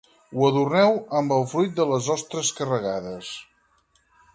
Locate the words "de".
1.81-1.87